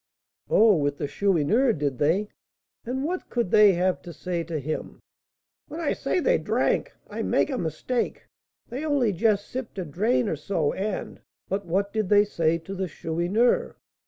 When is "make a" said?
7.21-7.57